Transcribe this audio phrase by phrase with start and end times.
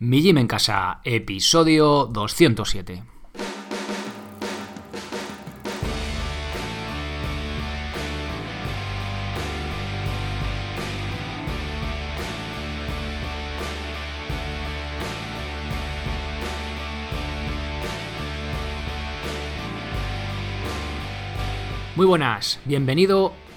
[0.00, 3.02] Mi Gym en Casa, episodio 207.
[21.96, 23.32] Muy buenas, bienvenido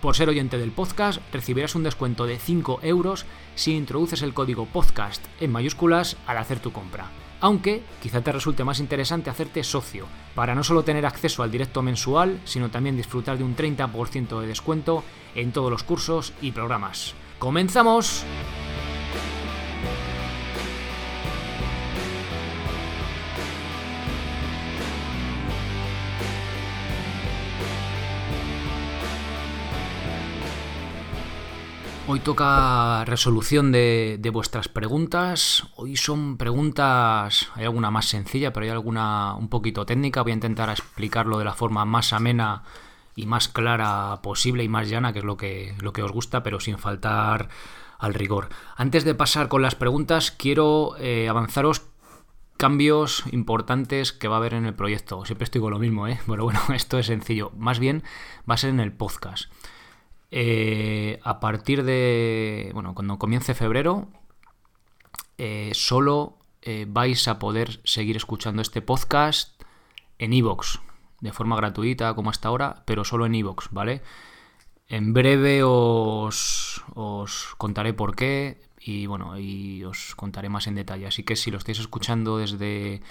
[0.00, 4.64] Por ser oyente del podcast, recibirás un descuento de 5 euros si introduces el código
[4.64, 7.10] podcast en mayúsculas al hacer tu compra.
[7.40, 11.82] Aunque quizá te resulte más interesante hacerte socio, para no solo tener acceso al directo
[11.82, 17.14] mensual, sino también disfrutar de un 30% de descuento en todos los cursos y programas.
[17.38, 18.24] ¡Comenzamos!
[32.12, 35.68] Hoy toca resolución de, vuestras preguntas.
[35.76, 40.22] Hoy son preguntas, hay alguna más sencilla, pero hay alguna un poquito técnica.
[40.22, 42.64] Voy a intentar explicarlo de la forma más amena
[43.14, 46.42] y más clara posible y más llana, que es lo que, lo que os gusta,
[46.42, 47.48] pero sin faltar
[47.96, 48.48] al rigor.
[48.76, 51.82] Antes de pasar con las preguntas, quiero eh, avanzaros
[52.56, 55.24] cambios importantes que va a haber en el proyecto.
[55.26, 56.18] Siempre estoy con lo mismo, ¿eh?
[56.26, 57.52] Pero bueno, esto es sencillo.
[57.56, 58.02] Más bien
[58.50, 59.48] va a ser en el podcast.
[60.30, 64.08] Eh, a partir de, bueno, cuando comience febrero,
[65.38, 69.60] eh, solo eh, vais a poder seguir escuchando este podcast
[70.18, 70.78] en iVoox,
[71.20, 74.02] de forma gratuita como hasta ahora, pero solo en iVoox, ¿vale?
[74.88, 81.06] En breve os, os contaré por qué y bueno, y os contaré más en detalle.
[81.06, 83.02] Así que si lo estáis escuchando desde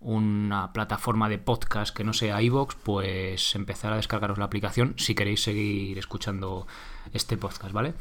[0.00, 5.14] una plataforma de podcast que no sea iVoox, pues empezar a descargaros la aplicación si
[5.14, 6.66] queréis seguir escuchando
[7.12, 7.94] este podcast, ¿vale?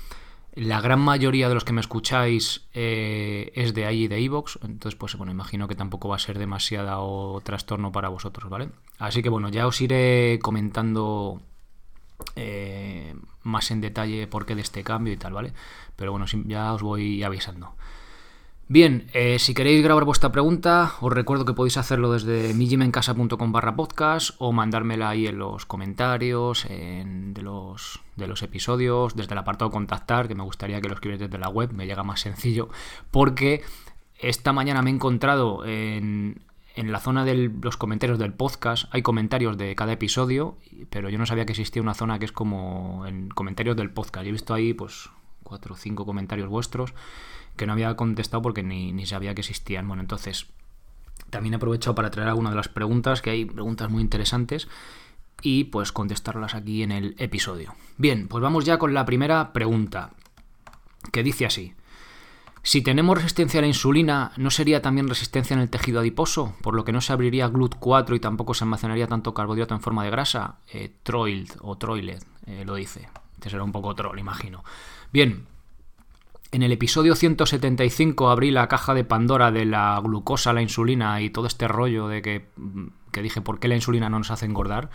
[0.55, 4.95] La gran mayoría de los que me escucháis eh, es de ahí, de iVoox, entonces
[4.95, 8.69] pues bueno, imagino que tampoco va a ser demasiado trastorno para vosotros, ¿vale?
[8.99, 11.41] Así que bueno, ya os iré comentando
[12.35, 15.53] eh, más en detalle por qué de este cambio y tal, ¿vale?
[15.95, 17.75] Pero bueno, ya os voy avisando.
[18.69, 23.75] Bien, eh, si queréis grabar vuestra pregunta, os recuerdo que podéis hacerlo desde mijimencasa.com barra
[23.75, 29.69] podcast o mandármela ahí en los comentarios de, los, de los episodios, desde el apartado
[29.69, 32.69] contactar, que me gustaría que lo escribierais desde la web, me llega más sencillo,
[33.11, 33.61] porque
[34.17, 36.41] esta mañana me he encontrado en,
[36.77, 40.55] en la zona de los comentarios del podcast, hay comentarios de cada episodio,
[40.89, 44.23] pero yo no sabía que existía una zona que es como en comentarios del podcast.
[44.23, 45.09] Yo he visto ahí pues
[45.43, 46.93] cuatro o cinco comentarios vuestros
[47.55, 49.87] que no había contestado porque ni, sabía que existían.
[49.87, 50.47] Bueno, entonces
[51.29, 54.67] también he aprovechado para traer algunas de las preguntas, que hay preguntas muy interesantes,
[55.41, 57.75] y pues contestarlas aquí en el episodio.
[57.97, 60.11] Bien, pues vamos ya con la primera pregunta,
[61.11, 61.73] que dice así.
[62.65, 66.55] Si tenemos resistencia a la insulina, ¿no sería también resistencia en el tejido adiposo?
[66.61, 70.05] Por lo que no se abriría GLUT4 y tampoco se almacenaría tanto carbohidrato en forma
[70.05, 70.59] de grasa.
[70.71, 73.09] Eh, Troiled o Troiled eh, lo dice.
[73.43, 74.63] Este será un poco troll, imagino.
[75.11, 75.45] Bien,
[76.53, 81.31] en el episodio 175 abrí la caja de Pandora de la glucosa, la insulina y
[81.31, 82.45] todo este rollo de que,
[83.11, 84.91] dije por qué la insulina no nos hace engordar.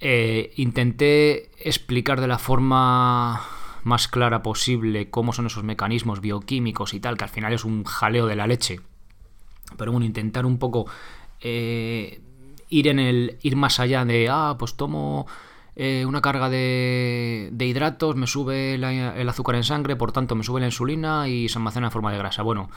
[0.00, 3.42] Eh, intenté explicar de la forma
[3.84, 7.84] más clara posible cómo son esos mecanismos bioquímicos y tal, que al final es un
[7.84, 8.80] jaleo de la leche.
[9.76, 10.86] Pero bueno, intentar un poco
[11.42, 12.22] eh,
[12.70, 13.36] ir en el.
[13.42, 15.26] ir más allá de ah, pues tomo
[15.80, 20.58] eh, una carga de, hidratos, me sube el azúcar en sangre, por tanto me sube
[20.58, 22.42] la insulina y se almacena en forma de grasa.
[22.42, 22.68] Bueno,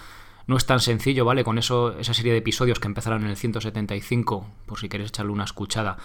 [0.45, 1.44] no es tan sencillo, ¿vale?
[1.44, 5.31] Con eso, esa serie de episodios que empezaron en el 175, por si queréis echarle
[5.31, 5.98] una escuchada,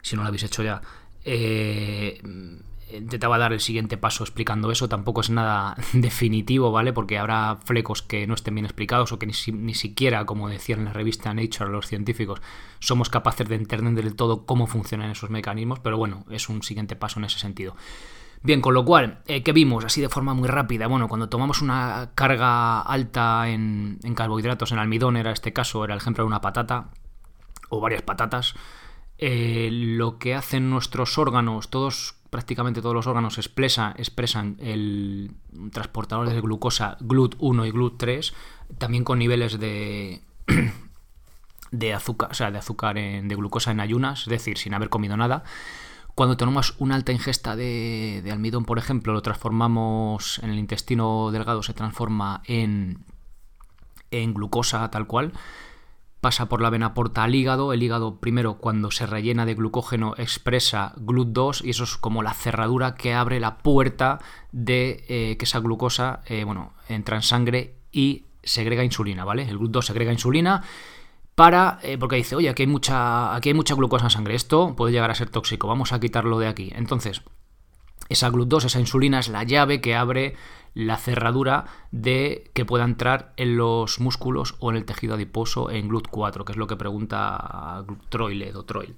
[0.00, 0.80] si no lo habéis hecho ya,
[1.26, 2.22] eh,
[2.96, 4.88] intentaba dar el siguiente paso explicando eso.
[4.88, 6.92] Tampoco es nada definitivo, ¿vale?
[6.92, 10.84] Porque habrá flecos que no estén bien explicados o que ni, siquiera, como decían en
[10.86, 12.40] la revista Nature los científicos,
[12.78, 15.80] somos capaces de entender del todo cómo funcionan esos mecanismos.
[15.80, 17.76] Pero bueno, es un siguiente paso en ese sentido.
[18.42, 19.84] Bien, con lo cual, eh, ¿qué vimos?
[19.84, 20.86] Así de forma muy rápida.
[20.86, 25.92] Bueno, cuando tomamos una carga alta en, en carbohidratos, en almidón era este caso, era
[25.92, 26.88] el ejemplo de una patata
[27.68, 28.54] o varias patatas,
[29.22, 35.32] eh, lo que hacen nuestros órganos, todos prácticamente todos los órganos expresan el
[35.72, 38.32] transportador de glucosa GLUT1 y GLUT3,
[38.78, 40.22] también con niveles de,
[41.70, 44.88] de azúcar, o sea, de azúcar en, de glucosa en ayunas, es decir, sin haber
[44.88, 45.44] comido nada.
[46.14, 51.30] Cuando tenemos una alta ingesta de, de, almidón, por ejemplo, lo transformamos en el intestino
[51.30, 53.04] delgado, se transforma en,
[54.10, 55.34] en glucosa tal cual
[56.20, 57.72] pasa por la vena porta al hígado.
[57.72, 62.34] El hígado, primero, cuando se rellena de glucógeno, expresa GLUT2 y eso es como la
[62.34, 64.20] cerradura que abre la puerta
[64.52, 69.48] de eh, que esa glucosa eh, bueno, entra en sangre y segrega insulina, ¿vale?
[69.48, 70.62] El GLUT2 segrega insulina
[71.34, 71.78] para.
[71.82, 74.34] Eh, porque dice, oye, aquí hay, mucha, aquí hay mucha glucosa en sangre.
[74.34, 75.68] Esto puede llegar a ser tóxico.
[75.68, 76.70] Vamos a quitarlo de aquí.
[76.74, 77.22] Entonces,
[78.10, 80.34] esa GLUT2, esa insulina, es la llave que abre
[80.74, 85.88] la cerradura de que pueda entrar en los músculos o en el tejido adiposo en
[85.88, 88.96] GLUT4, que es lo que pregunta Troiled o Troil.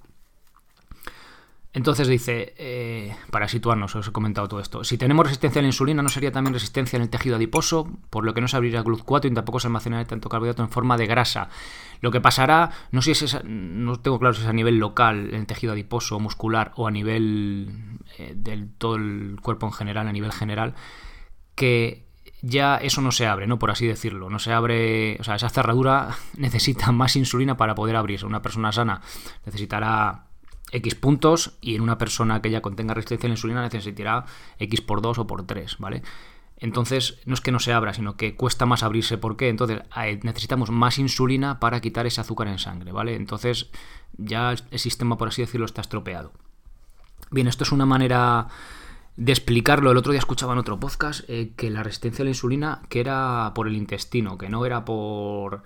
[1.74, 5.68] Entonces dice, eh, para situarnos, os he comentado todo esto, si tenemos resistencia a la
[5.68, 7.90] insulina, ¿no sería también resistencia en el tejido adiposo?
[8.10, 10.98] Por lo que no se abriría GLUT4 y tampoco se almacenaría tanto carbohidrato en forma
[10.98, 11.48] de grasa.
[12.02, 15.30] Lo que pasará, no sé si es, no tengo claro si es a nivel local,
[15.30, 20.08] en el tejido adiposo, muscular, o a nivel eh, del todo el cuerpo en general,
[20.08, 20.74] a nivel general,
[21.54, 22.04] que
[22.42, 23.58] ya eso no se abre, ¿no?
[23.58, 24.28] Por así decirlo.
[24.28, 25.16] No se abre.
[25.20, 28.26] O sea, esa cerradura necesita más insulina para poder abrirse.
[28.26, 29.00] Una persona sana
[29.46, 30.26] necesitará
[30.72, 34.24] X puntos y en una persona que ya contenga resistencia a la insulina necesitará
[34.58, 36.02] X por 2 o por 3, ¿vale?
[36.56, 39.18] Entonces, no es que no se abra, sino que cuesta más abrirse.
[39.18, 39.48] ¿Por qué?
[39.48, 39.82] Entonces,
[40.22, 43.16] necesitamos más insulina para quitar ese azúcar en sangre, ¿vale?
[43.16, 43.70] Entonces,
[44.16, 46.32] ya el sistema, por así decirlo, está estropeado.
[47.32, 48.46] Bien, esto es una manera
[49.16, 49.90] de explicarlo.
[49.90, 53.00] El otro día escuchaba en otro podcast eh, que la resistencia a la insulina que
[53.00, 55.64] era por el intestino, que no era por...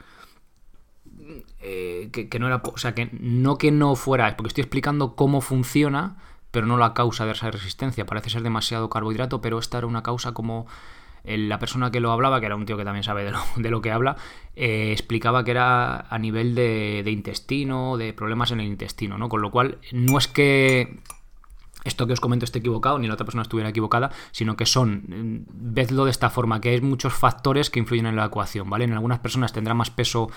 [1.60, 2.62] Eh, que, no era...
[2.64, 4.36] O sea, que no que no fuera...
[4.36, 6.16] Porque estoy explicando cómo funciona,
[6.50, 8.06] pero no la causa de esa resistencia.
[8.06, 10.66] Parece ser demasiado carbohidrato, pero esta era una causa como...
[11.24, 13.24] La persona que lo hablaba, que era un tío que también sabe
[13.56, 14.16] de lo, que habla,
[14.54, 19.28] eh, explicaba que era a nivel de, de intestino, de problemas en el intestino, ¿no?
[19.28, 21.00] Con lo cual, no es que
[21.86, 25.04] esto que os comento esté equivocado, ni la otra persona estuviera equivocada, sino que son,
[25.06, 28.84] mm, vedlo de esta forma, que hay muchos factores que influyen en la ecuación, ¿vale?
[28.84, 30.28] En algunas personas tendrá más peso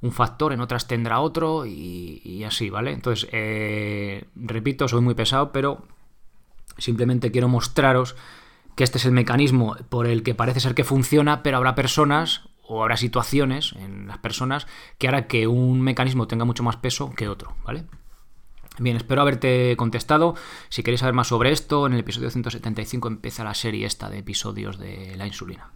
[0.00, 2.92] un factor, en otras tendrá otro y, así, ¿vale?
[2.92, 5.86] Entonces, eh, repito, soy muy pesado, pero
[6.76, 8.16] simplemente quiero mostraros
[8.76, 12.48] que este es el mecanismo por el que parece ser que funciona, pero habrá personas
[12.62, 14.66] o habrá situaciones en las personas
[14.98, 17.86] que hará que un mecanismo tenga mucho más peso que otro, ¿vale?
[18.78, 20.36] Bien, espero haberte contestado.
[20.68, 24.18] Si queréis saber más sobre esto, en el episodio 175 empieza la serie esta de
[24.18, 25.72] episodios de la insulina.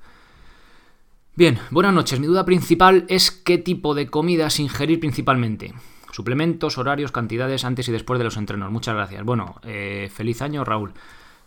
[1.34, 2.20] Bien, buenas noches.
[2.20, 5.72] Mi duda principal es qué tipo de comidas ingerir principalmente.
[6.10, 8.70] Suplementos, horarios, cantidades antes y después de los entrenos.
[8.70, 9.24] Muchas gracias.
[9.24, 10.92] Bueno, eh, feliz año, Raúl.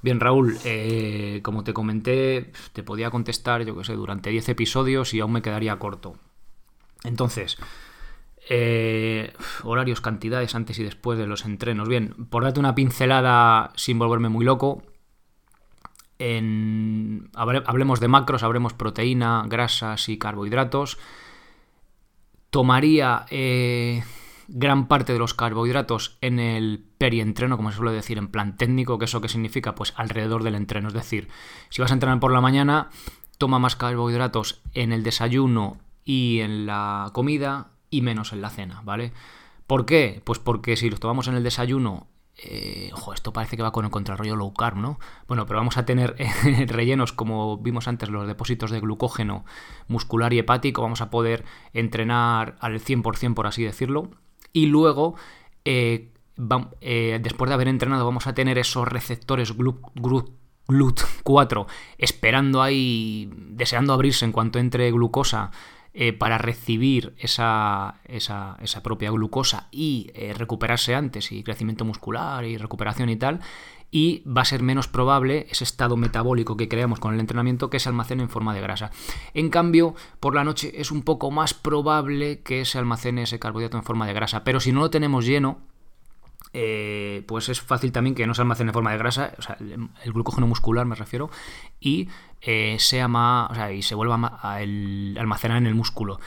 [0.01, 5.13] Bien, Raúl, eh, como te comenté, te podía contestar, yo que sé, durante 10 episodios
[5.13, 6.15] y aún me quedaría corto.
[7.03, 7.57] Entonces,
[8.49, 11.87] eh, horarios, cantidades antes y después de los entrenos.
[11.87, 14.81] Bien, por darte una pincelada sin volverme muy loco.
[16.17, 20.97] En, hablemos de macros, hablemos proteína, grasas y carbohidratos.
[22.49, 24.03] Tomaría eh,
[24.47, 28.97] gran parte de los carbohidratos en el perientreno, como se suele decir en plan técnico,
[28.97, 30.87] que eso que significa pues alrededor del entreno.
[30.87, 31.27] Es decir,
[31.69, 32.89] si vas a entrenar por la mañana,
[33.37, 38.81] toma más carbohidratos en el desayuno y en la comida y menos en la cena,
[38.83, 39.11] ¿vale?
[39.67, 40.21] ¿Por qué?
[40.23, 43.85] Pues porque si los tomamos en el desayuno, eh, ojo, esto parece que va con
[43.85, 44.99] el contrarrollo low carb, ¿no?
[45.27, 46.17] Bueno, pero vamos a tener
[46.67, 49.45] rellenos, como vimos antes, los depósitos de glucógeno
[49.87, 54.11] muscular y hepático, vamos a poder entrenar al 100%, por así decirlo,
[54.53, 55.15] y luego...
[55.63, 56.11] Eh,
[56.81, 61.65] eh, después de haber entrenado vamos a tener esos receptores GLUT4
[61.97, 65.51] esperando ahí, deseando abrirse en cuanto entre glucosa
[65.97, 72.57] eh, para recibir esa, esa, propia glucosa y eh, recuperarse antes, y crecimiento muscular y
[72.57, 73.39] recuperación y tal,
[73.91, 77.79] y va a ser menos probable ese estado metabólico que creamos con el entrenamiento que
[77.79, 78.91] se almacene en forma de grasa.
[79.33, 83.77] En cambio, por la noche es un poco más probable que se almacene ese carbohidrato
[83.77, 85.59] en forma de grasa, pero si no lo tenemos lleno,
[86.57, 89.57] eh, pues es fácil también que no se almacene en forma de grasa, o sea,
[89.59, 91.29] el, glucógeno muscular me refiero,
[91.81, 92.07] y
[92.39, 96.17] eh, sea más, o sea, y se vuelva a almacenar en el músculo.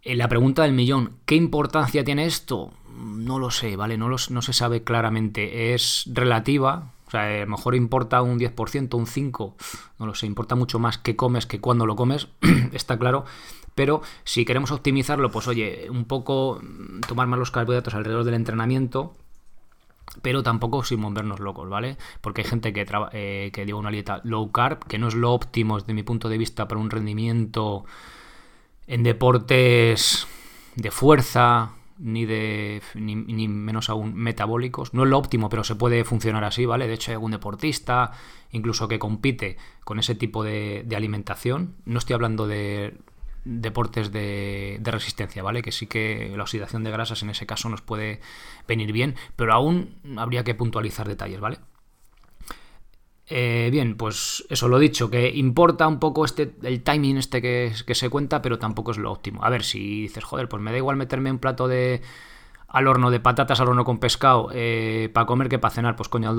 [0.00, 2.72] Eh, la pregunta del millón, ¿qué importancia tiene esto?
[2.96, 3.98] No lo sé, ¿vale?
[3.98, 5.74] No, no se sabe claramente.
[5.74, 9.54] Es relativa, o sea, a lo mejor importa un 10%, un 5%,
[9.98, 12.28] no lo sé, importa mucho más qué comes que cuándo lo comes,
[12.72, 13.26] está claro.
[13.74, 18.34] Pero si queremos optimizarlo, pues oye, un poco mm, tomar más los carbohidratos alrededor del
[18.34, 19.14] entrenamiento,
[20.22, 21.96] pero tampoco sin volvernos locos, ¿vale?
[22.20, 25.32] Porque hay gente que, eh, que lleva una dieta low carb, que no es lo
[25.32, 27.84] óptimo desde mi punto de vista para un rendimiento
[28.86, 30.26] en deportes
[30.76, 34.94] de fuerza, ni de ni, menos aún metabólicos.
[34.94, 36.86] No es lo óptimo, pero se puede funcionar así, ¿vale?
[36.86, 38.12] De hecho, hay algún deportista,
[38.50, 41.74] incluso que compite con ese tipo de, alimentación.
[41.84, 42.96] No estoy hablando de
[43.48, 45.62] deportes de, de, resistencia, ¿vale?
[45.62, 48.20] Que sí que la oxidación de grasas en ese caso nos puede
[48.66, 51.58] venir bien, pero aún habría que puntualizar detalles, ¿vale?
[53.30, 57.94] Eh, bien, pues eso lo dicho, que importa un poco este, el timing este que,
[57.94, 59.44] se cuenta, pero tampoco es lo óptimo.
[59.44, 62.00] A ver, si dices, joder, pues me da igual meterme un plato de
[62.68, 66.08] al horno de patatas al horno con pescado eh, para comer que para cenar, pues
[66.08, 66.30] coño,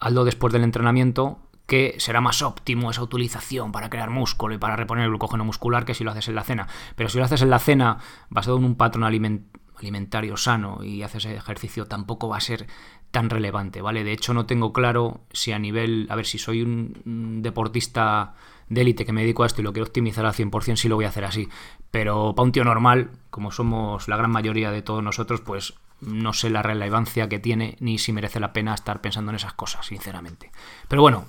[0.00, 4.76] hazlo, después del entrenamiento, que será más óptimo esa utilización para crear músculo y para
[4.76, 6.68] reponer el glucógeno muscular que si lo haces en la cena.
[6.96, 11.24] Pero si lo haces en la cena basado en un patrón alimentario sano y haces
[11.24, 12.66] ejercicio, tampoco va a ser
[13.10, 14.04] tan relevante, ¿vale?
[14.04, 18.34] De hecho, no tengo claro si a nivel, a ver, si soy un deportista
[18.68, 20.96] de élite que me dedico a esto y lo quiero optimizar al 100%, sí lo
[20.96, 21.48] voy a hacer así.
[21.90, 26.32] Pero para un tío normal, como somos la gran mayoría de todos nosotros, pues no
[26.32, 29.86] sé la relevancia que tiene ni si merece la pena estar pensando en esas cosas,
[29.86, 30.50] sinceramente.
[30.88, 31.24] Pero bueno,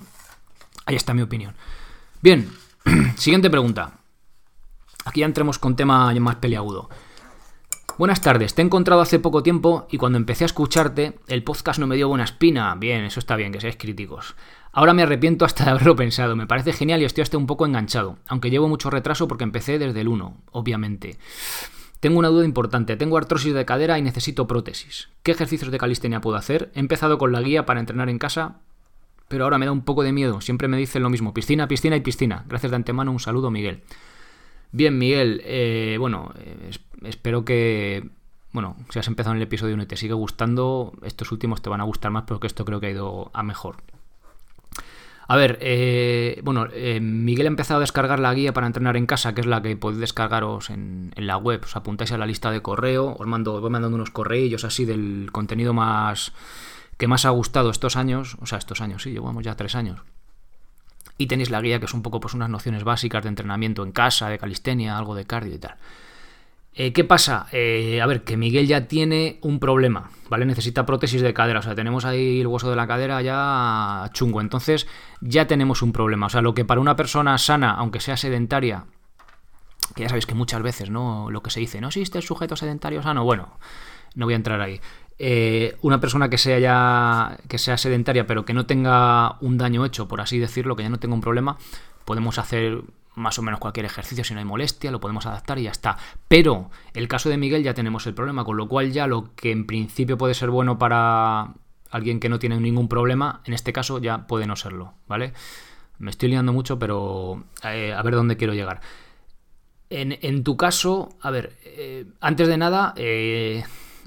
[0.86, 1.54] ahí está mi opinión.
[2.22, 2.50] Bien,
[3.16, 3.98] siguiente pregunta.
[5.04, 6.88] Aquí ya entremos con tema más peliagudo.
[7.98, 11.78] Buenas tardes, te he encontrado hace poco tiempo y cuando empecé a escucharte, el podcast
[11.78, 12.74] no me dio buena espina.
[12.74, 14.34] Bien, eso está bien, que seáis críticos.
[14.72, 17.64] Ahora me arrepiento hasta de haberlo pensado, me parece genial y estoy hasta un poco
[17.64, 21.18] enganchado, aunque llevo mucho retraso porque empecé desde el 1, obviamente.
[22.00, 25.08] Tengo una duda importante, tengo artrosis de cadera y necesito prótesis.
[25.22, 26.70] ¿Qué ejercicios de calistenia puedo hacer?
[26.74, 28.60] He empezado con la guía para entrenar en casa,
[29.28, 31.96] pero ahora me da un poco de miedo, siempre me dicen lo mismo, piscina, piscina
[31.96, 32.44] y piscina.
[32.48, 33.82] Gracias de antemano, un saludo Miguel.
[34.72, 36.70] Bien, Miguel, eh, bueno, eh,
[37.04, 38.08] espero que,
[38.52, 41.70] bueno, si has empezado en el episodio 1 y te sigue gustando, estos últimos te
[41.70, 43.76] van a gustar más porque esto creo que ha ido a mejor.
[45.28, 46.68] A ver, eh, bueno,
[47.00, 49.76] Miguel ha empezado a descargar la guía para entrenar en casa, que es la que
[49.76, 51.62] podéis descargaros en, la web.
[51.64, 55.30] Os apuntáis a la lista de correo, os mando, voy mandando unos correillos así del
[55.32, 56.32] contenido más
[56.96, 60.00] que más ha gustado estos años, o sea, estos años, sí, llevamos ya tres años
[61.18, 63.92] y tenéis la guía que es un poco pues unas nociones básicas de entrenamiento en
[63.92, 65.76] casa, de calistenia, algo de cardio y tal.
[66.74, 67.46] Eh, ¿Qué pasa?
[67.52, 70.44] Eh, a ver, que Miguel ya tiene un problema, ¿vale?
[70.44, 74.42] Necesita prótesis de cadera, o sea, tenemos ahí el hueso de la cadera ya chungo,
[74.42, 74.86] entonces
[75.22, 78.84] ya tenemos un problema, o sea, lo que para una persona sana, aunque sea sedentaria,
[79.94, 81.30] que ya sabéis que muchas veces, ¿no?
[81.30, 83.56] Lo que se dice, no existe el sujeto sedentario sano, bueno,
[84.14, 84.78] no voy a entrar ahí.
[85.18, 89.86] Eh, una persona que sea ya que sea sedentaria pero que no tenga un daño
[89.86, 91.56] hecho por así decirlo que ya no tenga un problema
[92.04, 92.82] podemos hacer
[93.14, 95.96] más o menos cualquier ejercicio si no hay molestia lo podemos adaptar y ya está.
[96.28, 99.50] Pero el caso de Miguel ya tenemos el problema con lo cual ya lo que
[99.50, 101.54] en principio puede ser bueno para
[101.90, 105.32] alguien que no tiene ningún problema en este caso ya puede no serlo vale
[105.98, 108.80] me estoy liando mucho pero eh, a ver dónde quiero llegar.
[109.88, 112.92] En, tu caso a ver eh, antes de nada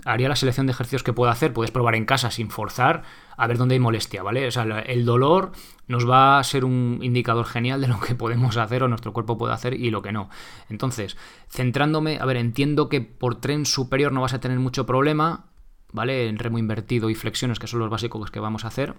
[0.09, 1.53] haría la selección de ejercicios que puedo hacer.
[1.53, 3.03] Puedes probar en casa sin forzar
[3.37, 4.47] a ver dónde hay molestia, ¿vale?
[4.47, 5.51] O sea, el dolor
[5.87, 9.37] nos va a ser un indicador genial de lo que podemos hacer o nuestro cuerpo
[9.37, 10.29] puede hacer y lo que no.
[10.69, 15.45] Entonces, centrándome, a ver, entiendo que por tren superior no vas a tener mucho problema,
[15.91, 16.27] ¿vale?
[16.27, 18.95] En remo invertido y flexiones, que son los básicos que vamos a hacer.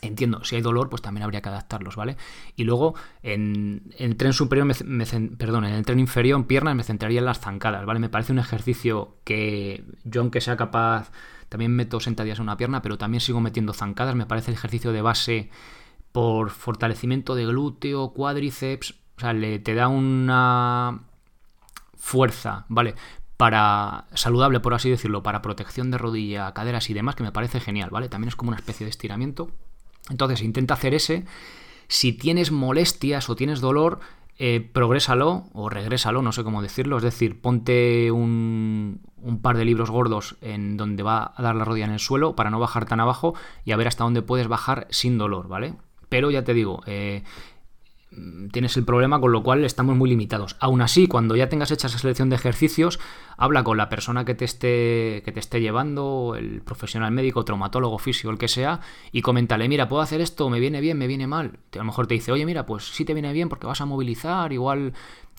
[0.00, 2.16] Entiendo, si hay dolor, pues también habría que adaptarlos, ¿vale?
[2.56, 4.66] Y luego, en, el tren superior,
[5.38, 8.00] perdón, en el tren inferior, en piernas, me centraría en las zancadas, ¿vale?
[8.00, 11.12] Me parece un ejercicio que yo, aunque sea capaz,
[11.48, 14.16] también meto sentadillas en una pierna, pero también sigo metiendo zancadas.
[14.16, 15.50] Me parece el ejercicio de base
[16.10, 21.00] por fortalecimiento de glúteo, cuádriceps, o sea, le, te da una
[21.94, 22.96] fuerza, ¿vale?
[23.36, 27.58] para saludable, por así decirlo, para protección de rodilla, caderas y demás, que me parece
[27.58, 28.08] genial, ¿vale?
[28.08, 29.50] También es como una especie de estiramiento
[30.12, 31.24] entonces intenta hacer ese.
[31.88, 33.98] Si tienes molestias o tienes dolor,
[34.38, 36.98] eh, progrésalo o regrésalo, no sé cómo decirlo.
[36.98, 39.00] Es decir, ponte un,
[39.42, 42.50] par de libros gordos en donde va a dar la rodilla en el suelo para
[42.50, 45.74] no bajar tan abajo y a ver hasta dónde puedes bajar sin dolor, ¿vale?
[46.08, 47.22] Pero ya te digo, eh,
[48.52, 50.56] tienes el problema, con lo cual estamos muy limitados.
[50.60, 53.00] Aún así, cuando ya tengas hecha esa selección de ejercicios,
[53.36, 57.98] habla con la persona que te esté, que te esté llevando, el profesional médico, traumatólogo,
[57.98, 58.80] físico, el que sea,
[59.12, 61.58] y coméntale, mira, puedo hacer esto, me viene bien, me viene mal.
[61.72, 63.86] A lo mejor te dice, oye, mira, pues sí te viene bien porque vas a
[63.86, 64.92] movilizar, igual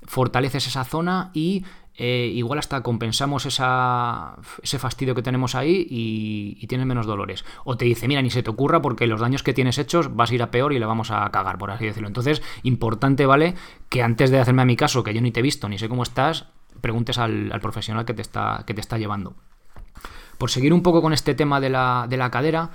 [0.05, 1.63] fortaleces esa zona y
[1.95, 7.45] eh, igual hasta compensamos ese fastidio que tenemos ahí y, tienes menos dolores.
[7.65, 10.31] O te dice, mira, ni se te ocurra porque los daños que tienes hechos vas
[10.31, 12.07] a ir a peor y le vamos a cagar, por así decirlo.
[12.07, 13.53] Entonces, importante, ¿vale?
[13.89, 15.87] Que antes de hacerme a mi caso, que yo ni te he visto, ni sé
[15.87, 16.47] cómo estás,
[16.81, 19.35] preguntes al, profesional que te, está, que te está llevando.
[20.39, 22.71] Por seguir un poco con este tema de la, de la cadera,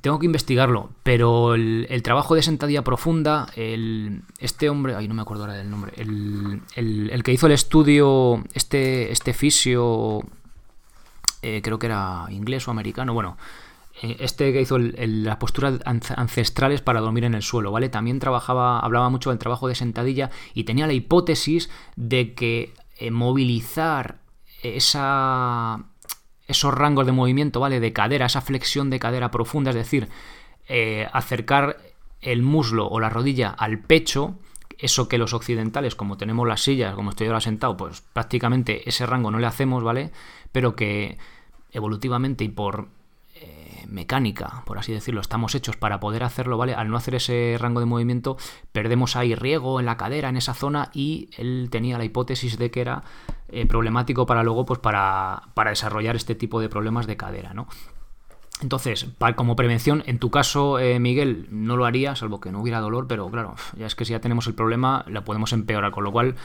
[0.00, 5.22] tengo que investigarlo, pero el, trabajo de sentadilla profunda, el, este hombre, ay, no me
[5.22, 10.22] acuerdo ahora del nombre, el, que hizo el estudio, este, este fisio,
[11.42, 13.36] eh, creo que era inglés o americano, bueno,
[14.02, 17.88] eh, este que hizo las posturas ancestrales para dormir en el suelo, ¿vale?
[17.88, 23.10] También trabajaba, hablaba mucho del trabajo de sentadilla y tenía la hipótesis de que eh,
[23.10, 24.20] movilizar
[24.62, 25.84] esa,
[26.50, 27.80] esos rangos de movimiento, ¿vale?
[27.80, 30.08] De cadera, esa flexión de cadera profunda, es decir,
[31.12, 31.78] acercar
[32.20, 34.36] el muslo o la rodilla al pecho,
[34.78, 39.06] eso que los occidentales, como tenemos las sillas, como estoy ahora sentado, pues prácticamente ese
[39.06, 40.10] rango no le hacemos, ¿vale?
[40.52, 41.18] Pero que
[41.72, 42.90] evolutivamente y por eh,
[43.88, 46.74] mecánica, por así decirlo, estamos hechos para poder hacerlo, ¿vale?
[46.74, 48.36] Al no hacer ese rango de movimiento,
[48.72, 52.70] perdemos ahí riego en la cadera, en esa zona, y él tenía la hipótesis de
[52.70, 53.02] que era
[53.48, 57.66] eh, problemático para luego, pues para, para desarrollar este tipo de problemas de cadera, ¿no?
[58.62, 59.06] Entonces,
[59.36, 63.06] como prevención, en tu caso, eh, Miguel, no lo haría, salvo que no hubiera dolor,
[63.06, 66.12] pero claro, ya es que si ya tenemos el problema, la podemos empeorar, con lo
[66.12, 66.36] cual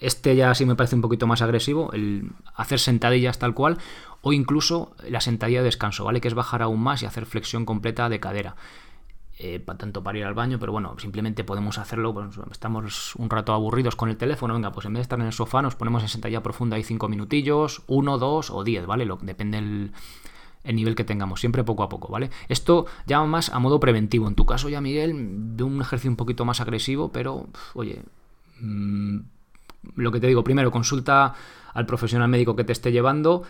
[0.00, 3.78] este ya sí me parece un poquito más agresivo, el hacer sentadillas tal cual,
[4.22, 6.20] o incluso la sentadilla de descanso, ¿vale?
[6.20, 8.56] Que es bajar aún más y hacer flexión completa de cadera.
[9.40, 13.52] Eh, tanto para ir al baño, pero bueno, simplemente podemos hacerlo, pues, estamos un rato
[13.52, 16.02] aburridos con el teléfono, venga, pues en vez de estar en el sofá nos ponemos
[16.02, 19.04] en sentadilla profunda ahí 5 minutillos, 1, 2 o 10, ¿vale?
[19.04, 19.92] Lo, depende el,
[20.64, 22.30] el nivel que tengamos, siempre poco a poco, ¿vale?
[22.48, 24.26] Esto ya más a modo preventivo.
[24.26, 28.02] En tu caso ya, Miguel, de un ejercicio un poquito más agresivo, pero, oye,
[28.60, 29.20] mm,
[29.96, 31.34] lo que te digo, primero consulta
[31.74, 33.42] al profesional médico que te esté llevando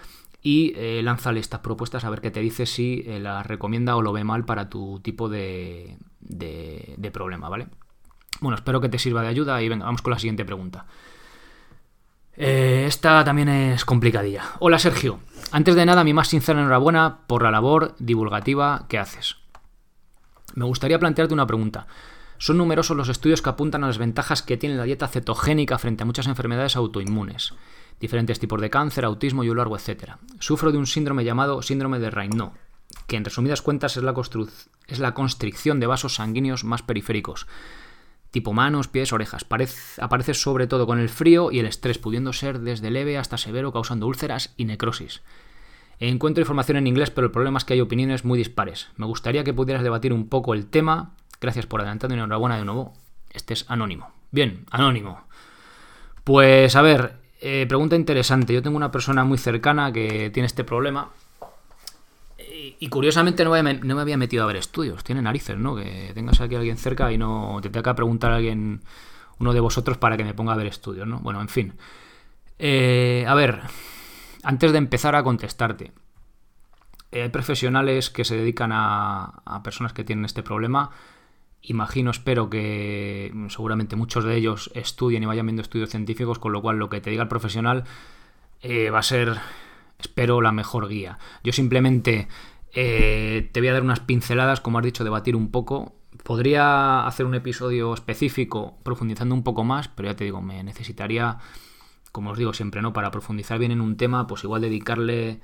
[0.42, 4.02] y eh, lánzale estas propuestas a ver qué te dice si eh, las recomienda o
[4.02, 7.68] lo ve mal para tu tipo de, de problema, ¿vale?
[8.40, 10.87] Bueno, espero que te sirva de ayuda y venga, vamos con la siguiente pregunta.
[12.40, 14.45] Eh, esta también es complicadilla.
[14.61, 15.18] Hola Sergio,
[15.50, 19.37] antes de nada mi más sincera enhorabuena por la labor divulgativa que haces.
[20.54, 21.88] Me gustaría plantearte una pregunta.
[22.38, 26.04] Son numerosos los estudios que apuntan a las ventajas que tiene la dieta cetogénica frente
[26.04, 27.54] a muchas enfermedades autoinmunes,
[28.00, 30.18] diferentes tipos de cáncer, autismo y un etcétera.
[30.38, 32.52] Sufro de un síndrome llamado síndrome de Raynaud,
[33.07, 37.47] que en resumidas cuentas es la constricción de vasos sanguíneos más periféricos,
[38.30, 39.45] tipo manos, pies, orejas.
[40.00, 43.73] aparece sobre todo con el frío y el estrés, pudiendo ser desde leve hasta severo,
[43.73, 45.23] causando úlceras y necrosis.
[46.00, 48.89] Encuentro información en inglés, pero el problema es que hay opiniones muy dispares.
[48.97, 51.17] Me gustaría que pudieras debatir un poco el tema.
[51.41, 52.95] Gracias por adelantado y enhorabuena de nuevo.
[53.31, 54.11] Este es anónimo.
[54.31, 55.27] Bien, anónimo.
[56.25, 58.53] Pues a ver, eh, pregunta interesante.
[58.53, 61.11] Yo tengo una persona muy cercana que tiene este problema
[62.81, 65.03] y curiosamente no me, había metido a ver estudios.
[65.05, 65.77] Tiene narices, ¿no?
[65.77, 68.83] Que tengas aquí a alguien cerca y no te tenga que preguntar a alguien,
[69.39, 71.19] uno de vosotros, para que me ponga a ver estudios, ¿no?
[71.21, 71.75] Bueno, en fin.
[72.59, 73.63] Eh, a ver,
[74.43, 75.93] antes de empezar a contestarte,
[77.11, 80.91] eh, hay profesionales que se dedican a, a personas que tienen este problema.
[81.62, 86.62] Imagino, espero que seguramente muchos de ellos estudien y vayan viendo estudios científicos, con lo
[86.62, 87.84] cual lo que te diga el profesional
[88.62, 89.36] eh, va a ser,
[89.99, 91.18] espero, la mejor guía.
[91.42, 92.28] Yo simplemente
[92.73, 95.94] eh, te voy a dar unas pinceladas, como has dicho, debatir un poco.
[96.25, 101.38] Podría hacer un episodio específico profundizando un poco más, pero ya te digo, me necesitaría,
[102.12, 102.92] como os digo siempre, ¿no?
[102.92, 105.40] Para profundizar bien en un tema, pues igual dedicarle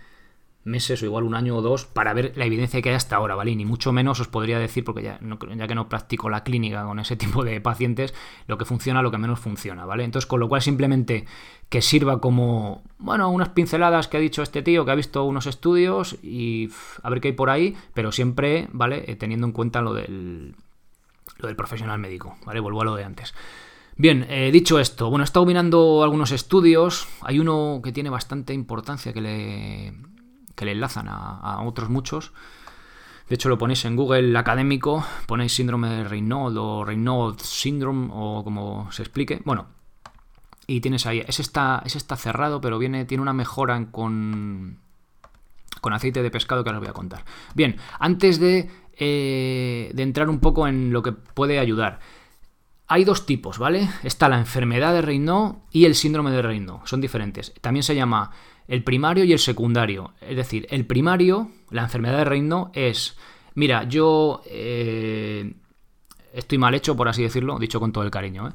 [0.64, 3.35] meses o igual un año o dos para ver la evidencia que hay hasta ahora,
[3.35, 3.50] ¿vale?
[3.50, 5.20] Y ni mucho menos os podría decir, porque ya,
[5.57, 8.14] ya que no practico la clínica con ese tipo de pacientes,
[8.46, 10.05] lo que funciona, lo que menos funciona, ¿vale?
[10.05, 11.27] Entonces, con lo cual simplemente
[11.68, 15.46] que sirva como, bueno, unas pinceladas que ha dicho este tío, que ha visto unos
[15.46, 16.70] estudios y
[17.03, 19.05] a ver qué hay por ahí, pero siempre, ¿vale?
[19.07, 20.55] Eh, teniendo en cuenta lo del,
[21.38, 22.61] lo del profesional médico, ¿vale?
[22.61, 23.35] Vuelvo a lo de antes.
[23.96, 27.07] Bien, eh, dicho esto, bueno, he estado mirando algunos estudios.
[27.20, 29.92] Hay uno que tiene bastante importancia que le,
[30.55, 32.33] que le enlazan a, otros muchos.
[33.29, 38.45] De hecho, lo ponéis en Google académico, ponéis síndrome de Raynaud o Raynaud syndrome o
[38.45, 39.40] como se explique.
[39.45, 39.67] Bueno,
[40.67, 44.79] y tienes ahí, ese está, está cerrado, pero viene, tiene una mejora con,
[45.81, 47.25] con aceite de pescado que ahora os voy a contar.
[47.55, 52.01] Bien, antes de, eh, de entrar un poco en lo que puede ayudar.
[52.87, 53.88] Hay dos tipos, ¿vale?
[54.03, 56.81] Está la enfermedad de Raynaud y el síndrome de Raynaud.
[56.85, 57.55] Son diferentes.
[57.61, 58.31] También se llama
[58.68, 60.12] el primario y el secundario.
[60.20, 63.16] Es decir, el primario, la enfermedad de reino, es,
[63.55, 65.55] mira, yo eh,
[66.33, 68.48] estoy mal hecho, por así decirlo, dicho con todo el cariño.
[68.48, 68.53] ¿eh?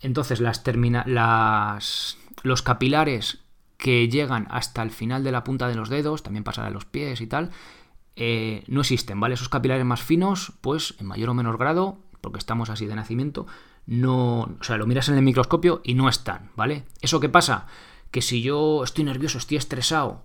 [0.00, 3.40] Entonces, las, termina las los capilares
[3.76, 6.84] que llegan hasta el final de la punta de los dedos, también pasará a los
[6.84, 7.50] pies y tal,
[8.14, 9.34] eh, no existen, ¿vale?
[9.34, 13.46] Esos capilares más finos, pues en mayor o menor grado, porque estamos así de nacimiento,
[13.86, 16.84] no, o sea, lo miras en el microscopio y no están, ¿vale?
[17.00, 17.66] ¿Eso qué pasa?
[18.10, 20.22] Que si yo estoy nervioso, estoy estresado,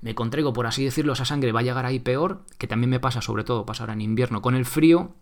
[0.00, 3.00] me contrego, por así decirlo, esa sangre va a llegar ahí peor, que también me
[3.00, 5.14] pasa, sobre todo, pasa ahora en invierno con el frío,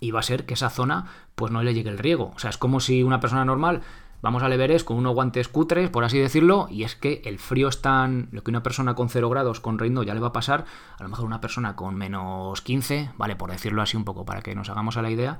[0.00, 2.32] y va a ser que esa zona pues no le llegue el riego.
[2.34, 3.82] O sea, es como si una persona normal
[4.22, 7.68] vamos al Everest con unos guantes cutres, por así decirlo, y es que el frío
[7.68, 8.28] es tan...
[8.32, 10.64] Lo que una persona con 0 grados con reino ya le va a pasar,
[10.98, 13.36] a lo mejor una persona con menos 15, ¿vale?
[13.36, 15.38] Por decirlo así un poco, para que nos hagamos a la idea,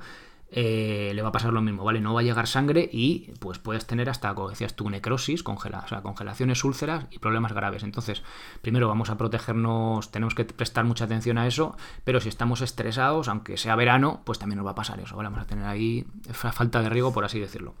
[0.53, 2.01] eh, le va a pasar lo mismo, ¿vale?
[2.01, 5.79] No va a llegar sangre y pues puedes tener hasta, como decías tú, necrosis, congela,
[5.85, 7.83] o sea, congelaciones, úlceras y problemas graves.
[7.83, 8.21] Entonces,
[8.61, 13.29] primero vamos a protegernos, tenemos que prestar mucha atención a eso, pero si estamos estresados,
[13.29, 15.29] aunque sea verano, pues también nos va a pasar eso, ¿vale?
[15.29, 17.73] Vamos a tener ahí falta de riego, por así decirlo.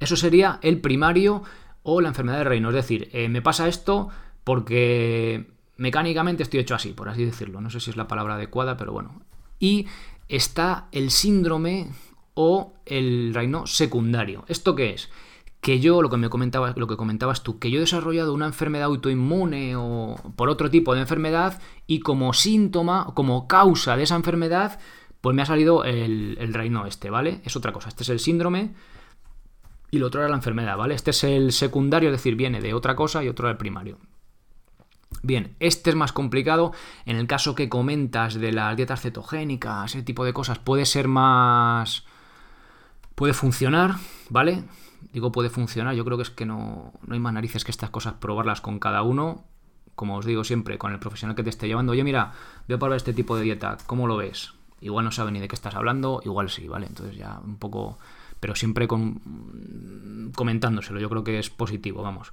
[0.00, 1.44] Eso sería el primario
[1.82, 2.68] o la enfermedad de reino.
[2.68, 4.10] Es decir, eh, me pasa esto
[4.42, 7.62] porque mecánicamente estoy hecho así, por así decirlo.
[7.62, 9.22] No sé si es la palabra adecuada, pero bueno.
[9.58, 9.86] Y
[10.28, 11.90] está el síndrome
[12.34, 14.44] o el reino secundario.
[14.48, 15.10] ¿Esto qué es?
[15.60, 18.46] Que yo, lo que me comentabas, lo que comentabas tú, que yo he desarrollado una
[18.46, 24.16] enfermedad autoinmune o por otro tipo de enfermedad y como síntoma, como causa de esa
[24.16, 24.78] enfermedad,
[25.20, 27.40] pues me ha salido el, el reino este, ¿vale?
[27.44, 27.88] Es otra cosa.
[27.88, 28.74] Este es el síndrome
[29.90, 30.94] y lo otro era la enfermedad, ¿vale?
[30.94, 33.98] Este es el secundario, es decir, viene de otra cosa y otro el primario.
[35.22, 36.72] Bien, este es más complicado.
[37.06, 41.08] En el caso que comentas de las dietas cetogénicas, ese tipo de cosas, puede ser
[41.08, 42.04] más.
[43.14, 43.96] puede funcionar,
[44.28, 44.64] ¿vale?
[45.12, 45.94] Digo, puede funcionar.
[45.94, 48.78] Yo creo que es que no, no hay más narices que estas cosas probarlas con
[48.78, 49.44] cada uno.
[49.94, 51.92] Como os digo siempre, con el profesional que te esté llevando.
[51.92, 52.32] Oye, mira,
[52.66, 53.78] voy a probar este tipo de dieta.
[53.86, 54.52] ¿Cómo lo ves?
[54.80, 56.86] Igual no sabe ni de qué estás hablando, igual sí, ¿vale?
[56.86, 57.98] Entonces ya un poco.
[58.40, 61.00] Pero siempre con, comentándoselo.
[61.00, 62.32] Yo creo que es positivo, vamos.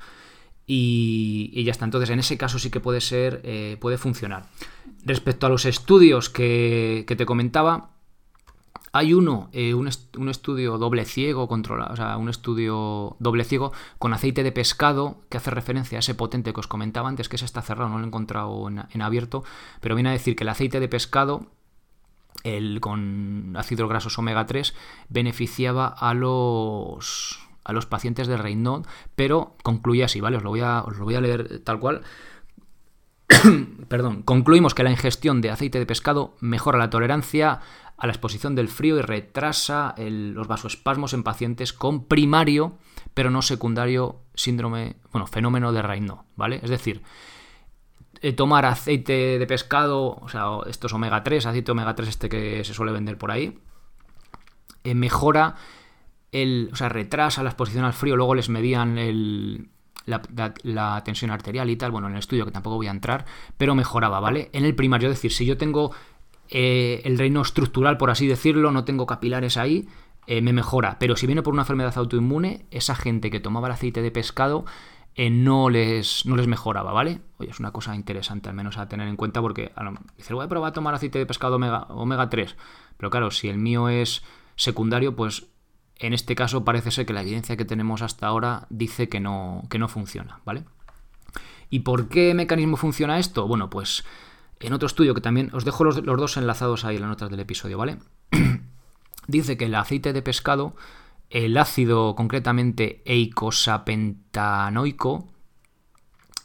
[0.73, 1.83] Y, ya está.
[1.83, 4.45] Entonces, en ese caso sí que puede ser, eh, puede funcionar.
[5.03, 7.89] Respecto a los estudios que, te comentaba,
[8.93, 9.89] hay uno, eh, un,
[10.29, 15.35] estudio doble ciego controlado, o sea, un estudio doble ciego con aceite de pescado que
[15.35, 18.05] hace referencia a ese potente que os comentaba antes, que ese está cerrado, no lo
[18.05, 19.43] he encontrado en, abierto,
[19.81, 21.47] pero viene a decir que el aceite de pescado
[22.45, 24.73] el, con ácidos grasos omega 3
[25.09, 30.37] beneficiaba a los a los pacientes de Raynaud, pero concluye así, ¿vale?
[30.37, 32.01] Os lo voy a, lo voy a leer tal cual.
[33.87, 37.61] Perdón, concluimos que la ingestión de aceite de pescado mejora la tolerancia
[37.97, 42.77] a la exposición del frío y retrasa los vasoespasmos en pacientes con primario,
[43.13, 46.59] pero no secundario síndrome, bueno, fenómeno de Raynaud, ¿vale?
[46.63, 47.03] Es decir,
[48.23, 52.63] eh, tomar aceite de pescado, o sea, estos omega 3, aceite omega 3 este que
[52.63, 53.59] se suele vender por ahí,
[54.83, 55.55] eh, mejora
[56.31, 59.69] el, o sea, retrasa la exposición al frío, luego les medían el,
[60.05, 63.25] la, tensión arterial y tal, bueno, en el estudio que tampoco voy a entrar,
[63.57, 64.49] pero mejoraba, ¿vale?
[64.53, 65.91] En el primario, es decir, si yo tengo
[66.49, 69.87] eh, el reino estructural, por así decirlo, no tengo capilares ahí,
[70.27, 73.73] eh, me mejora, pero si viene por una enfermedad autoinmune, esa gente que tomaba el
[73.73, 74.65] aceite de pescado
[75.15, 77.21] eh, no, les, no les mejoraba, ¿vale?
[77.37, 80.33] Oye, es una cosa interesante al menos a tener en cuenta porque a lo, dice,
[80.33, 82.55] voy a probar a tomar aceite de pescado omega, omega 3,
[82.97, 84.23] pero claro, si el mío es
[84.55, 85.47] secundario, pues
[86.01, 89.61] en este caso parece ser que la evidencia que tenemos hasta ahora dice que no,
[89.69, 90.65] que no funciona, ¿vale?
[91.69, 93.47] ¿Y por qué mecanismo funciona esto?
[93.47, 94.03] Bueno, pues
[94.59, 97.39] en otro estudio que también os dejo los, dos enlazados ahí en las notas del
[97.39, 97.99] episodio, ¿vale?
[99.27, 100.75] dice que el aceite de pescado,
[101.29, 105.27] el ácido concretamente eicosapentanoico,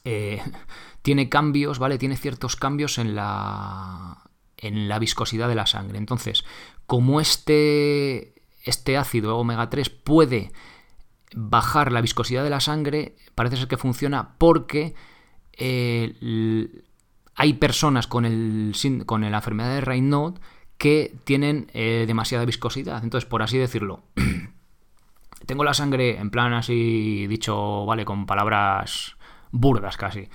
[0.05, 0.43] eh,
[1.03, 1.97] tiene cambios, ¿vale?
[1.97, 4.19] Tiene ciertos cambios en la,
[4.59, 5.97] en la viscosidad de la sangre.
[5.97, 6.45] Entonces,
[6.87, 8.36] como este
[8.67, 10.53] este ácido omega 3 puede
[11.35, 14.95] bajar la viscosidad de la sangre, parece ser que funciona porque
[15.57, 16.69] eh,
[17.35, 18.75] hay personas con, el,
[19.07, 20.39] con la enfermedad de Raynaud
[20.79, 23.03] que tienen eh, demasiada viscosidad.
[23.03, 24.03] Entonces, por así decirlo,
[25.47, 29.17] tengo la sangre en plan así dicho, vale, con palabras
[29.53, 30.29] burdas casi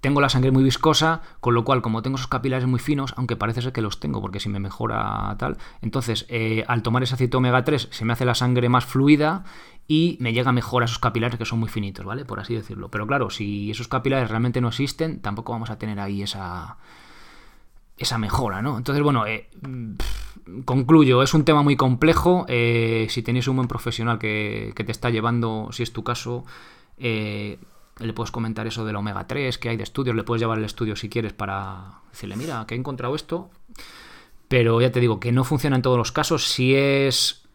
[0.00, 3.36] tengo la sangre muy viscosa, con lo cual, como tengo esos capilares muy finos, aunque
[3.36, 7.14] parece ser que los tengo, porque si me mejora tal, entonces eh, al tomar ese
[7.14, 9.44] aceite omega 3 se me hace la sangre más fluida
[9.86, 12.24] y me llega mejor a esos capilares que son muy finitos, ¿vale?
[12.24, 12.90] Por así decirlo.
[12.90, 16.76] Pero claro, si esos capilares realmente no existen, tampoco vamos a tener ahí esa
[17.96, 18.78] esa mejora, ¿no?
[18.78, 19.48] Entonces, bueno, eh,
[20.64, 22.46] concluyo, es un tema muy complejo.
[22.48, 26.44] Eh, si tenéis un buen profesional que, que, te está llevando, si es tu caso,
[26.96, 27.58] eh,
[27.98, 30.64] le puedes comentar eso del omega 3 que hay de estudios, le puedes llevar el
[30.64, 33.50] estudio si quieres para decirle, mira, que he encontrado esto.
[34.48, 36.48] Pero ya te digo que no funciona en todos los casos.
[36.48, 37.48] Si es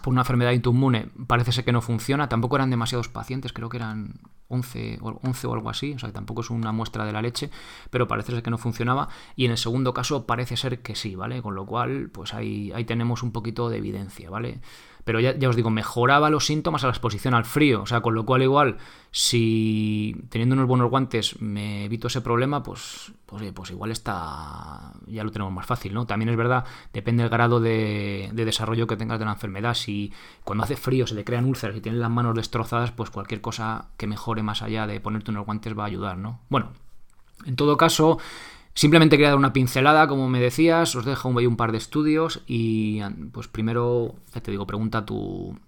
[0.00, 2.28] por una enfermedad autoinmune, parece ser que no funciona.
[2.28, 4.14] Tampoco eran demasiados pacientes, creo que eran
[4.48, 5.94] 11 o, 11 o algo así.
[5.94, 7.50] O sea, que tampoco es una muestra de la leche,
[7.90, 9.08] pero parece ser que no funcionaba.
[9.34, 11.42] Y en el segundo caso parece ser que sí, ¿vale?
[11.42, 14.60] Con lo cual, pues ahí, ahí tenemos un poquito de evidencia, ¿vale?
[15.04, 17.82] Pero ya, os digo, mejoraba los síntomas a la exposición al frío.
[17.82, 18.76] O sea, con lo cual igual,
[19.10, 25.24] si teniendo unos buenos guantes me evito ese problema, pues, pues, pues igual está, ya
[25.24, 26.06] lo tenemos más fácil, ¿no?
[26.06, 29.74] También es verdad, depende del grado de, desarrollo que tengas de la enfermedad.
[29.74, 30.12] Si
[30.44, 33.88] cuando hace frío se le crean úlceras y tienes las manos destrozadas, pues cualquier cosa
[33.96, 36.40] que mejore más allá de ponerte unos guantes va a ayudar, ¿no?
[36.48, 36.70] Bueno,
[37.44, 38.18] en todo caso...
[38.74, 43.00] Simplemente quería dar una pincelada, como me decías, os dejo un, par de estudios y
[43.32, 45.58] pues primero, ya te digo, pregunta a tu,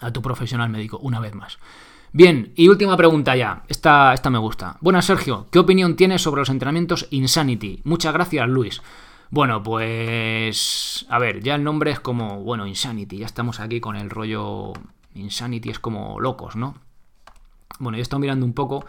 [0.00, 1.58] a tu profesional médico una vez más.
[2.12, 3.64] Bien, y última pregunta ya.
[3.66, 4.76] Esta, esta me gusta.
[4.80, 5.48] Buenas, Sergio.
[5.50, 7.80] ¿Qué opinión tienes sobre los entrenamientos Insanity?
[7.82, 8.82] Muchas gracias, Luis.
[9.30, 11.06] Bueno, pues...
[11.08, 12.44] A ver, ya el nombre es como...
[12.44, 13.18] Bueno, Insanity.
[13.18, 14.72] Ya estamos aquí con el rollo...
[15.16, 16.76] Insanity es como locos, ¿no?
[17.80, 18.86] Bueno, yo he estado mirando un poco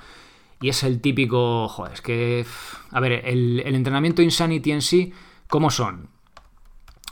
[0.65, 2.43] y es el típico, joder, es que,
[2.89, 5.13] a ver, el, entrenamiento Insanity en sí,
[5.47, 6.09] ¿cómo son?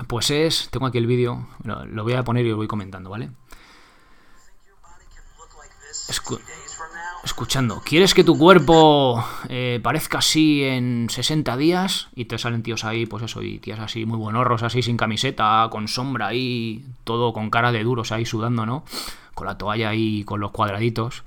[0.08, 3.30] Pues es, tengo aquí el vídeo, lo, voy a poner y lo voy comentando, ¿vale?
[7.24, 12.10] escuchando, ¿quieres que tu cuerpo eh, parezca así en 60 días?
[12.16, 15.68] Y te salen tíos ahí, pues eso, y tías así muy buenorros, así sin camiseta,
[15.70, 18.84] con sombra ahí, todo con cara de duros ahí sudando, ¿no?
[19.36, 21.24] Con la toalla ahí, con los cuadraditos.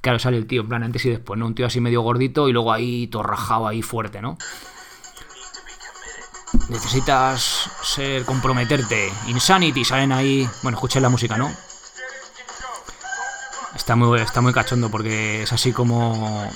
[0.00, 1.46] Claro, sale el tío, en plan antes y después, ¿no?
[1.46, 4.38] Un tío así medio gordito y luego ahí todo rajado ahí fuerte, ¿no?
[6.68, 9.12] Necesitas ser, comprometerte.
[9.26, 10.48] Insanity, salen ahí.
[10.62, 11.52] Bueno, escuchen la música, ¿no?
[13.74, 16.50] Está muy, está muy cachondo porque es así como.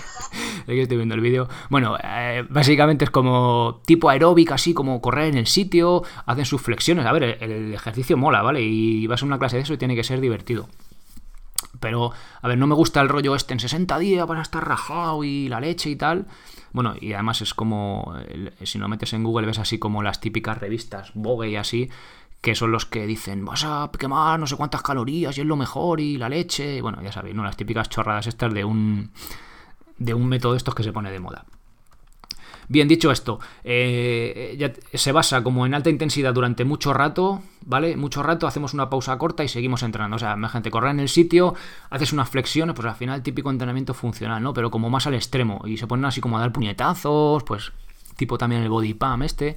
[0.62, 1.48] Aquí estoy viendo el vídeo.
[1.70, 6.62] Bueno, eh, básicamente es como tipo aeróbica, así como correr en el sitio, hacen sus
[6.62, 7.06] flexiones.
[7.06, 8.62] A ver, el, ejercicio mola, ¿vale?
[8.62, 10.68] Y vas a una clase de eso y tiene que ser divertido.
[11.80, 15.24] Pero, a ver, no me gusta el rollo este en 60 días para estar rajado
[15.24, 16.26] y la leche y tal.
[16.72, 18.14] Bueno, y además es como,
[18.62, 21.90] si no metes en Google ves así como las típicas revistas Vogue y así,
[22.40, 25.56] que son los que dicen, vas a quemar no sé cuántas calorías y es lo
[25.56, 26.82] mejor y la leche.
[26.82, 27.44] Bueno, ya sabéis, ¿no?
[27.44, 29.10] Las típicas chorradas estas de un
[29.98, 31.44] de un método de estos que se pone de moda.
[32.68, 37.96] Bien, dicho esto, eh, ya se basa como en alta intensidad durante mucho rato, ¿vale?
[37.96, 40.16] Mucho rato, hacemos una pausa corta y seguimos entrenando.
[40.16, 41.54] O sea, gente correr en el sitio,
[41.90, 44.54] haces unas flexiones, pues al final típico entrenamiento funcional, ¿no?
[44.54, 45.60] Pero como más al extremo.
[45.66, 47.72] Y se ponen así como a dar puñetazos, pues
[48.16, 49.56] tipo también el body pump este.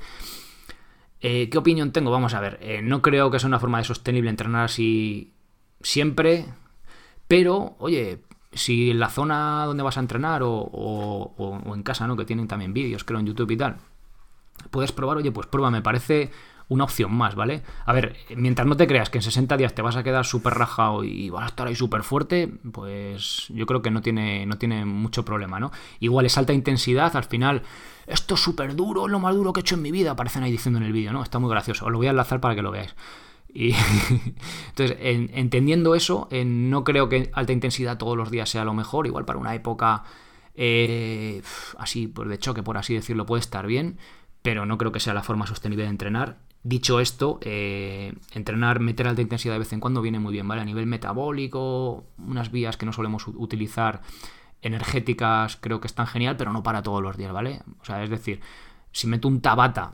[1.21, 2.12] Eh, ¿Qué opinión tengo?
[2.12, 2.60] Vamos a ver.
[2.62, 5.34] Eh, no creo que sea una forma de sostenible entrenar así
[5.82, 6.45] siempre.
[7.28, 8.19] Pero, oye,
[8.56, 12.15] si en la zona donde vas a entrenar o, en casa, ¿no?
[12.15, 13.78] Que tienen también vídeos, creo, en YouTube y tal,
[14.72, 16.32] puedes probar, oye, pues prueba, me parece
[16.68, 17.62] una opción más, ¿vale?
[17.86, 20.54] A ver, mientras no te creas que en 60 días te vas a quedar súper
[20.56, 24.58] rajado y vas a estar ahí súper fuerte, pues yo creo que no tiene, no
[24.58, 25.72] tiene mucho problema, ¿no?
[26.00, 27.62] Igual es alta intensidad, al final,
[28.08, 30.52] esto es súper duro, lo más duro que he hecho en mi vida, aparecen ahí
[30.52, 31.22] diciendo en el vídeo, ¿no?
[31.22, 32.96] Está muy gracioso, os lo voy a enlazar para que lo veáis.
[33.56, 33.72] Y
[34.70, 39.08] entonces, entendiendo eso, no creo que alta intensidad todos los días sea lo mejor.
[39.08, 40.04] Igual para una época
[40.56, 41.41] eh,
[41.78, 43.98] así, pues de choque, por así decirlo, puede estar bien,
[44.41, 46.38] pero no creo que sea la forma sostenible de entrenar.
[46.63, 50.62] Dicho esto, eh, entrenar, meter alta intensidad de vez en cuando viene muy bien, ¿vale?
[50.62, 54.02] A nivel metabólico, unas vías que no solemos utilizar
[54.62, 57.62] energéticas creo que están genial, pero no para todos los días, ¿vale?
[57.80, 58.41] O sea, es decir,
[58.91, 59.94] si meto un tabata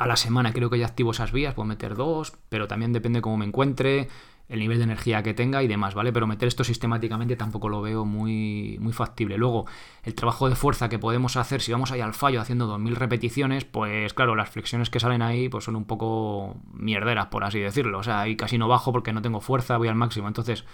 [0.00, 3.20] a la semana creo que ya activo esas vías, puedo meter dos, pero también depende
[3.20, 4.08] cómo me encuentre,
[4.48, 6.10] el nivel de energía que tenga y demás, ¿vale?
[6.10, 9.36] Pero meter esto sistemáticamente tampoco lo veo muy, muy factible.
[9.36, 9.66] Luego,
[10.02, 13.66] el trabajo de fuerza que podemos hacer si vamos ahí al fallo haciendo 2000 repeticiones,
[13.66, 17.98] pues claro, las flexiones que salen ahí pues son un poco mierderas, por así decirlo.
[17.98, 20.28] O sea, ahí casi no bajo porque no tengo fuerza, voy al máximo.
[20.28, 20.64] Entonces,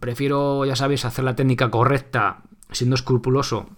[0.00, 3.68] prefiero, ya sabéis, hacer la técnica correcta, siendo escrupuloso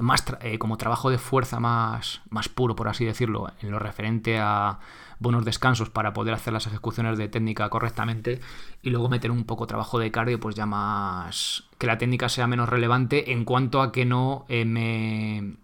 [0.00, 4.38] más eh, como trabajo de fuerza más, más puro, por así decirlo, en lo referente
[4.38, 4.78] a
[5.20, 8.40] buenos descansos para poder hacer las ejecuciones de técnica correctamente
[8.82, 12.46] y luego meter un poco trabajo de cardio, pues ya más que la técnica sea
[12.46, 15.54] menos relevante en cuanto a que no eh, me,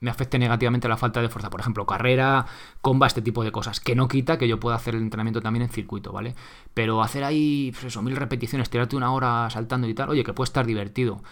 [0.00, 1.50] me afecte negativamente la falta de fuerza.
[1.50, 2.46] Por ejemplo, carrera,
[2.80, 3.80] comba, este tipo de cosas.
[3.80, 6.34] Que no quita que yo pueda hacer el entrenamiento también en circuito, ¿vale?
[6.74, 10.32] Pero hacer ahí, pues eso, mil repeticiones, tirarte una hora saltando y tal, oye, que
[10.32, 11.22] puede estar divertido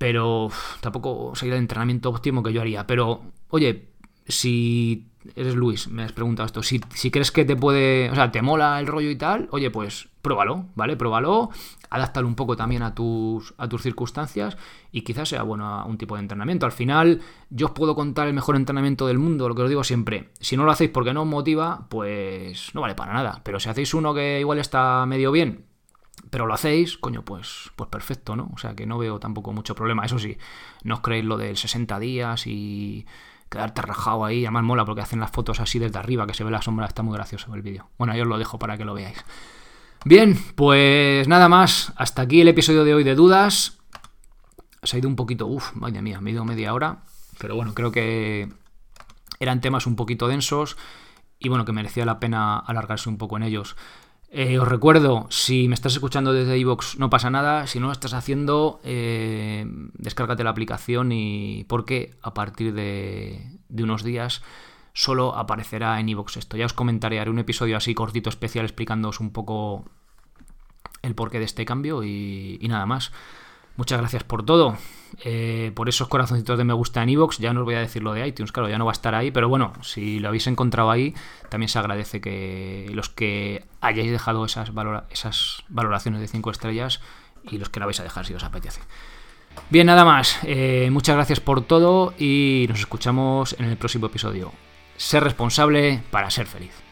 [0.00, 0.48] pero
[0.80, 2.86] tampoco sería el entrenamiento óptimo que yo haría.
[2.86, 3.90] Pero, oye,
[4.26, 8.32] si eres Luis, me has preguntado esto, si, si, crees que te puede, o sea,
[8.32, 10.96] te mola el rollo y tal, oye, pues pruébalo, ¿vale?
[10.96, 11.50] Pruébalo,
[11.90, 14.56] adáptalo un poco también a tus, a tus circunstancias
[14.90, 16.64] y quizás sea bueno un tipo de entrenamiento.
[16.64, 19.84] Al final, yo os puedo contar el mejor entrenamiento del mundo, lo que os digo
[19.84, 20.30] siempre.
[20.40, 23.42] Si no lo hacéis porque no os motiva, pues no vale para nada.
[23.44, 25.66] Pero si hacéis uno que igual está medio bien,
[26.28, 28.50] pero lo hacéis, coño, pues, pues perfecto, ¿no?
[28.54, 30.04] O sea que no veo tampoco mucho problema.
[30.04, 30.36] Eso sí,
[30.84, 33.06] no os creéis lo del 60 días y
[33.48, 34.44] quedarte rajado ahí.
[34.44, 37.02] Además mola porque hacen las fotos así desde arriba, que se ve la sombra, está
[37.02, 37.88] muy gracioso el vídeo.
[37.98, 39.24] Bueno, yo os lo dejo para que lo veáis.
[40.04, 41.92] Bien, pues nada más.
[41.96, 43.78] Hasta aquí el episodio de hoy de dudas.
[44.82, 47.02] Se ha ido un poquito, uff, vaya mía, me he ido media hora.
[47.38, 48.48] Pero bueno, creo que
[49.40, 50.76] eran temas un poquito densos
[51.38, 53.76] y bueno, que merecía la pena alargarse un poco en ellos.
[54.32, 57.92] Eh, os recuerdo, si me estás escuchando desde iVoox no pasa nada, si no lo
[57.92, 64.42] estás haciendo, eh, descárgate la aplicación y porque a partir de, unos días
[64.92, 66.56] solo aparecerá en iVoox esto.
[66.56, 69.84] Ya os comentaré, haré un episodio así cortito especial explicándoos un poco
[71.02, 73.10] el porqué de este cambio y nada más.
[73.80, 74.76] Muchas gracias por todo.
[75.24, 78.02] Eh, por esos corazoncitos de me gusta en iVoox, ya no os voy a decir
[78.02, 80.46] lo de iTunes, claro, ya no va a estar ahí, pero bueno, si lo habéis
[80.48, 81.14] encontrado ahí,
[81.48, 84.70] también se agradece que los que hayáis dejado esas,
[85.08, 87.00] esas valoraciones de 5 estrellas
[87.42, 88.82] y los que la vais a dejar si os apetece.
[89.70, 90.38] Bien, nada más.
[90.42, 94.52] Eh, muchas gracias por todo y nos escuchamos en el próximo episodio.
[94.98, 96.89] Ser responsable para ser feliz.